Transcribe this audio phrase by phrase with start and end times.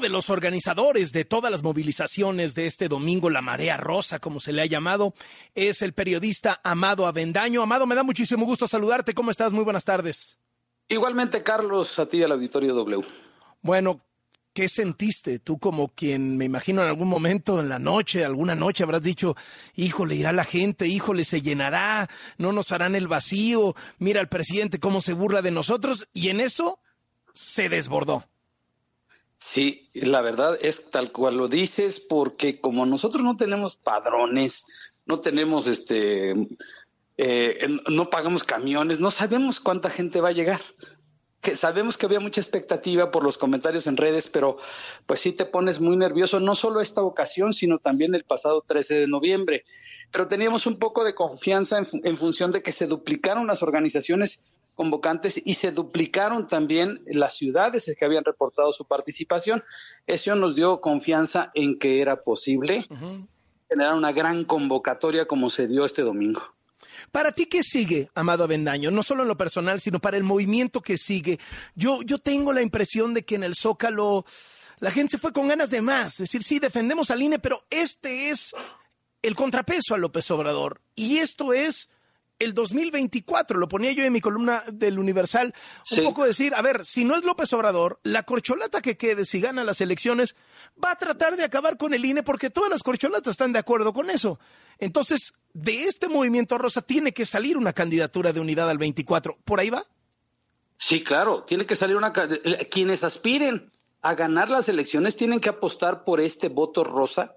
[0.00, 4.40] uno de los organizadores de todas las movilizaciones de este domingo, la Marea Rosa, como
[4.40, 5.12] se le ha llamado,
[5.54, 7.60] es el periodista Amado Avendaño.
[7.60, 9.12] Amado, me da muchísimo gusto saludarte.
[9.12, 9.52] ¿Cómo estás?
[9.52, 10.38] Muy buenas tardes.
[10.88, 13.06] Igualmente, Carlos, a ti y al auditorio W.
[13.60, 14.00] Bueno,
[14.54, 18.84] ¿qué sentiste tú como quien me imagino en algún momento en la noche, alguna noche
[18.84, 19.36] habrás dicho,
[19.74, 22.08] híjole, irá la gente, híjole, se llenará,
[22.38, 26.40] no nos harán el vacío, mira al presidente cómo se burla de nosotros y en
[26.40, 26.78] eso
[27.34, 28.29] se desbordó.
[29.40, 34.66] Sí, la verdad es tal cual lo dices, porque como nosotros no tenemos padrones,
[35.06, 36.34] no tenemos este,
[37.16, 40.60] eh, no pagamos camiones, no sabemos cuánta gente va a llegar.
[41.40, 44.58] Que sabemos que había mucha expectativa por los comentarios en redes, pero
[45.06, 49.00] pues sí te pones muy nervioso, no solo esta ocasión, sino también el pasado 13
[49.00, 49.64] de noviembre.
[50.12, 54.42] Pero teníamos un poco de confianza en, en función de que se duplicaron las organizaciones
[54.74, 59.62] convocantes y se duplicaron también las ciudades que habían reportado su participación.
[60.06, 62.86] Eso nos dio confianza en que era posible
[63.68, 66.42] generar una gran convocatoria como se dio este domingo.
[67.12, 68.90] Para ti, ¿qué sigue, Amado Avendaño?
[68.90, 71.38] No solo en lo personal, sino para el movimiento que sigue.
[71.74, 74.24] Yo, yo tengo la impresión de que en el Zócalo
[74.80, 76.14] la gente se fue con ganas de más.
[76.14, 78.52] Es decir, sí, defendemos al INE, pero este es
[79.22, 80.80] el contrapeso a López Obrador.
[80.94, 81.90] Y esto es
[82.40, 83.58] el 2024.
[83.58, 85.54] Lo ponía yo en mi columna del Universal.
[85.96, 89.40] Un poco decir, a ver, si no es López Obrador, la corcholata que quede si
[89.40, 90.34] gana las elecciones
[90.82, 93.92] va a tratar de acabar con el INE porque todas las corcholatas están de acuerdo
[93.92, 94.40] con eso.
[94.78, 99.38] Entonces, de este movimiento rosa tiene que salir una candidatura de unidad al 24.
[99.44, 99.84] ¿Por ahí va?
[100.76, 102.12] Sí, claro, tiene que salir una...
[102.12, 107.36] Quienes aspiren a ganar las elecciones tienen que apostar por este voto rosa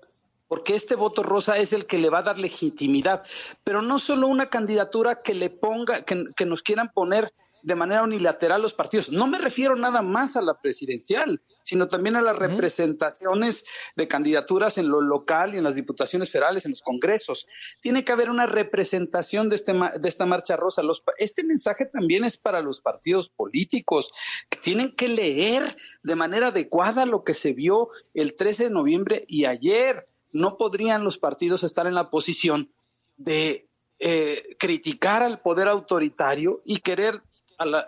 [0.53, 3.23] porque este voto rosa es el que le va a dar legitimidad,
[3.63, 8.61] pero no solo una candidatura que le ponga, que, nos quieran poner de manera unilateral
[8.61, 9.09] los partidos.
[9.09, 13.65] No me refiero nada más a la presidencial, sino también a las representaciones
[13.95, 17.47] de candidaturas en lo local y en las diputaciones federales, en los congresos.
[17.79, 20.83] Tiene que haber una representación de, este, de esta marcha rosa.
[21.17, 24.11] este mensaje también es para los partidos políticos,
[24.51, 29.25] que tienen que leer de manera adecuada lo que se vio el 13 de noviembre
[29.27, 32.69] y ayer no podrían los partidos estar en la posición
[33.15, 33.67] de
[33.99, 37.21] eh, criticar al poder autoritario y querer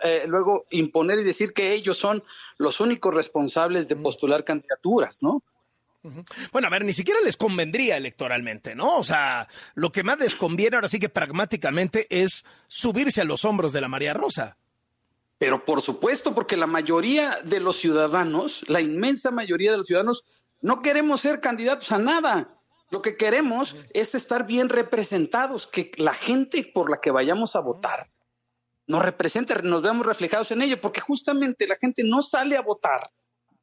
[0.02, 2.22] eh, luego imponer y decir que ellos son
[2.56, 5.42] los únicos responsables de postular candidaturas, ¿no?
[6.52, 8.96] Bueno, a ver, ni siquiera les convendría electoralmente, ¿no?
[8.96, 13.44] O sea, lo que más les conviene ahora sí que pragmáticamente es subirse a los
[13.44, 14.56] hombros de la María Rosa.
[15.38, 20.24] Pero por supuesto, porque la mayoría de los ciudadanos, la inmensa mayoría de los ciudadanos,
[20.66, 22.60] no queremos ser candidatos a nada.
[22.90, 27.60] Lo que queremos es estar bien representados, que la gente por la que vayamos a
[27.60, 28.10] votar
[28.88, 33.12] nos represente, nos veamos reflejados en ello, porque justamente la gente no sale a votar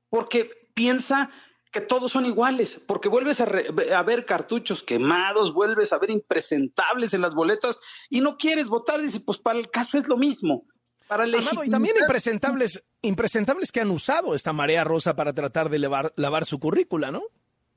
[0.10, 1.30] porque piensa
[1.74, 7.22] que todos son iguales, porque vuelves a, ver cartuchos quemados, vuelves a ver impresentables en
[7.22, 10.68] las boletas y no quieres votar, dices, pues para el caso es lo mismo.
[11.08, 16.46] Para y también impresentables, impresentables que han usado esta marea rosa para tratar de lavar
[16.46, 17.24] su currícula, ¿no?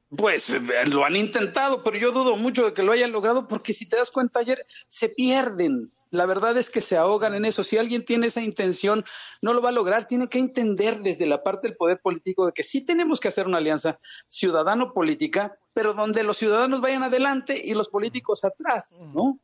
[0.09, 3.72] Pues eh, lo han intentado, pero yo dudo mucho de que lo hayan logrado porque
[3.72, 5.92] si te das cuenta ayer, se pierden.
[6.10, 7.65] La verdad es que se ahogan en eso.
[7.65, 9.04] Si alguien tiene esa intención,
[9.42, 10.06] no lo va a lograr.
[10.06, 13.48] Tiene que entender desde la parte del poder político de que sí tenemos que hacer
[13.48, 13.98] una alianza
[14.28, 19.41] ciudadano-política, pero donde los ciudadanos vayan adelante y los políticos atrás, ¿no?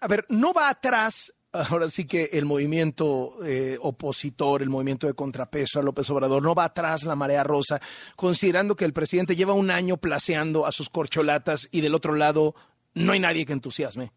[0.00, 5.14] A ver, no va atrás ahora sí que el movimiento eh, opositor, el movimiento de
[5.14, 7.80] contrapeso a López Obrador, no va atrás la marea rosa,
[8.16, 12.54] considerando que el presidente lleva un año placeando a sus corcholatas y del otro lado
[12.94, 14.12] no hay nadie que entusiasme.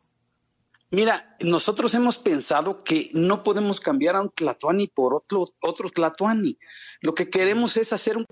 [0.92, 6.60] Mira, nosotros hemos pensado que no podemos cambiar a un Tlatuani por otro, otro Tlatuani.
[7.02, 8.26] Lo que queremos es hacer un,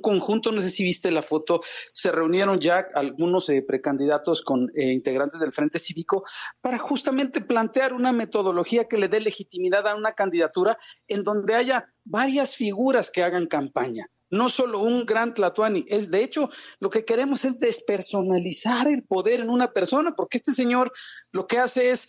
[0.00, 1.60] conjunto, no sé si viste la foto,
[1.92, 6.24] se reunieron ya algunos eh, precandidatos con eh, integrantes del Frente Cívico
[6.62, 11.92] para justamente plantear una metodología que le dé legitimidad a una candidatura en donde haya
[12.04, 16.50] varias figuras que hagan campaña no solo un gran Tlatuani, es de hecho
[16.80, 20.92] lo que queremos es despersonalizar el poder en una persona, porque este señor
[21.32, 22.08] lo que hace es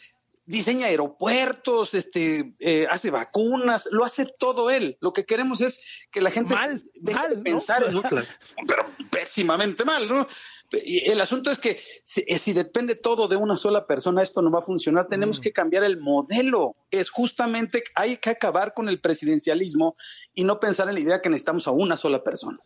[0.49, 4.97] diseña aeropuertos, este, eh, hace vacunas, lo hace todo él.
[4.99, 5.79] Lo que queremos es
[6.11, 7.83] que la gente mal, mal, pensar,
[8.67, 10.27] pero pésimamente mal, ¿no?
[10.71, 11.80] El asunto es que
[12.27, 15.07] eh, si, depende todo de una sola persona, esto no va a funcionar.
[15.07, 15.42] Tenemos mm.
[15.42, 16.75] que cambiar el modelo.
[16.92, 19.95] Es justamente, hay que acabar con el presidencialismo
[20.33, 22.60] y no pensar en la idea que necesitamos a una sola persona.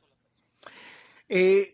[1.29, 1.67] Eh,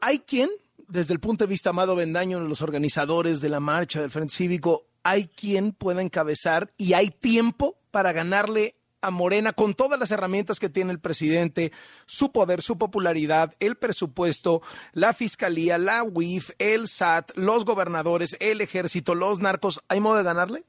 [0.00, 0.48] ¿Hay quien,
[0.88, 4.86] desde el punto de vista Amado Bendaño, los organizadores de la marcha del Frente Cívico,
[5.02, 10.60] hay quien pueda encabezar y hay tiempo para ganarle a Morena con todas las herramientas
[10.60, 11.72] que tiene el presidente,
[12.06, 14.62] su poder, su popularidad, el presupuesto,
[14.92, 20.24] la fiscalía, la UIF, el SAT, los gobernadores, el ejército, los narcos, ¿hay modo de
[20.24, 20.64] ganarle?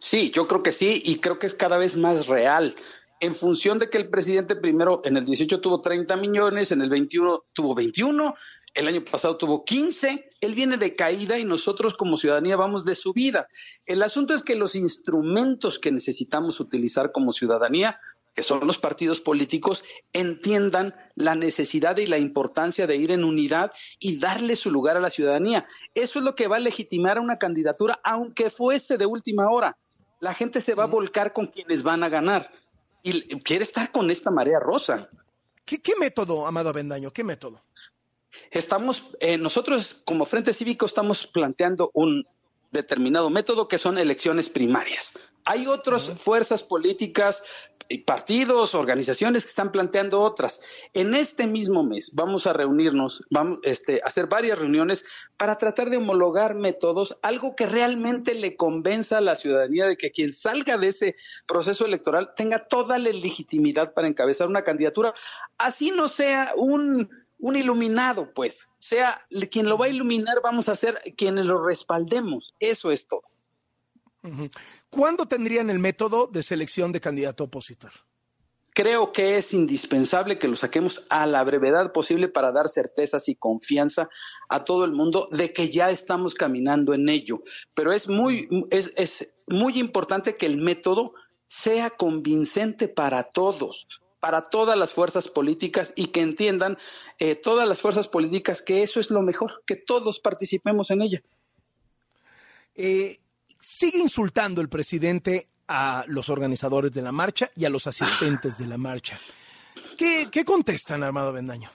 [0.00, 2.76] Sí, yo creo que sí y creo que es cada vez más real.
[3.18, 6.90] En función de que el presidente primero en el 18 tuvo 30 millones, en el
[6.90, 8.34] 21 tuvo 21,
[8.74, 12.94] el año pasado tuvo 15, él viene de caída y nosotros como ciudadanía vamos de
[12.94, 13.48] subida.
[13.86, 17.98] El asunto es que los instrumentos que necesitamos utilizar como ciudadanía,
[18.34, 23.72] que son los partidos políticos, entiendan la necesidad y la importancia de ir en unidad
[23.98, 25.66] y darle su lugar a la ciudadanía.
[25.94, 29.78] Eso es lo que va a legitimar a una candidatura, aunque fuese de última hora.
[30.20, 32.50] La gente se va a volcar con quienes van a ganar
[33.02, 35.08] y quiere estar con esta marea rosa.
[35.64, 37.12] ¿Qué, qué método, Amado Avendaño?
[37.12, 37.62] ¿Qué método?
[38.50, 42.26] Estamos, eh, nosotros como Frente Cívico estamos planteando un
[42.70, 45.12] determinado método que son elecciones primarias.
[45.44, 47.42] Hay otras fuerzas políticas,
[48.04, 50.60] partidos, organizaciones que están planteando otras.
[50.92, 55.04] En este mismo mes vamos a reunirnos, vamos este, a hacer varias reuniones
[55.36, 60.10] para tratar de homologar métodos, algo que realmente le convenza a la ciudadanía de que
[60.10, 61.16] quien salga de ese
[61.46, 65.14] proceso electoral tenga toda la legitimidad para encabezar una candidatura,
[65.58, 68.68] así no sea un un iluminado, pues.
[68.78, 72.54] Sea quien lo va a iluminar, vamos a ser quienes lo respaldemos.
[72.60, 73.22] Eso es todo.
[74.90, 77.92] ¿Cuándo tendrían el método de selección de candidato opositor?
[78.74, 83.34] Creo que es indispensable que lo saquemos a la brevedad posible para dar certezas y
[83.34, 84.10] confianza
[84.50, 87.40] a todo el mundo de que ya estamos caminando en ello.
[87.72, 91.14] Pero es muy, es, es muy importante que el método
[91.48, 93.86] sea convincente para todos
[94.26, 96.76] para todas las fuerzas políticas y que entiendan
[97.20, 101.22] eh, todas las fuerzas políticas que eso es lo mejor, que todos participemos en ella.
[102.74, 103.20] Eh,
[103.60, 108.66] sigue insultando el presidente a los organizadores de la marcha y a los asistentes de
[108.66, 109.20] la marcha.
[109.96, 111.70] ¿Qué, contestan, Armado Bendaño?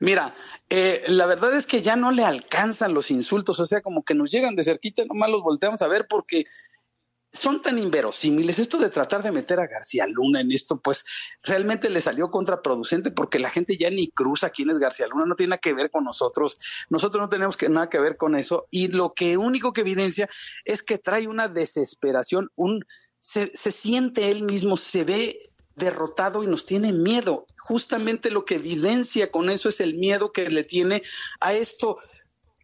[0.00, 0.34] Mira,
[0.70, 4.14] eh, la verdad es que ya no le alcanzan los insultos, o sea, como que
[4.14, 6.46] nos llegan de cerquita, nomás los volteamos a ver porque
[7.34, 8.58] son tan inverosímiles.
[8.58, 11.04] Esto de tratar de meter a García Luna en esto, pues
[11.42, 15.34] realmente le salió contraproducente porque la gente ya ni cruza quién es García Luna, no
[15.34, 16.58] tiene nada que ver con nosotros.
[16.88, 18.66] Nosotros no tenemos que, nada que ver con eso.
[18.70, 20.30] Y lo que único que evidencia
[20.64, 22.84] es que trae una desesperación, un
[23.18, 27.46] se, se siente él mismo, se ve derrotado y nos tiene miedo.
[27.58, 31.02] Justamente lo que evidencia con eso es el miedo que le tiene
[31.40, 31.98] a esto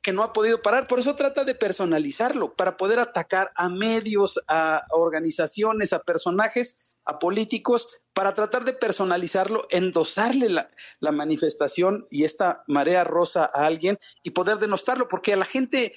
[0.02, 0.86] que no ha podido parar.
[0.86, 7.18] Por eso trata de personalizarlo, para poder atacar a medios, a organizaciones, a personajes, a
[7.18, 14.30] políticos, para tratar de personalizarlo, endosarle la, manifestación y esta marea rosa a alguien y
[14.30, 15.94] poder denostarlo, porque a la gente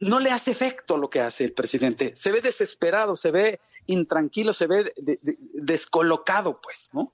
[0.00, 2.12] no le hace efecto lo que hace el presidente.
[2.16, 4.92] Se ve desesperado, se ve intranquilo, se ve
[5.54, 7.12] descolocado, pues, ¿no?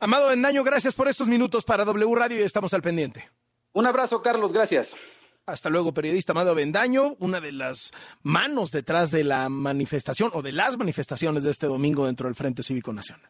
[0.00, 3.30] Amado Endaño, gracias por estos minutos para W Radio y estamos al pendiente.
[3.76, 4.96] Un abrazo, Carlos, gracias.
[5.44, 7.92] Hasta luego, periodista Amado Bendaño, una de las
[8.22, 12.62] manos detrás de la manifestación o de las manifestaciones de este domingo dentro del Frente
[12.62, 13.22] Cívico Nacional.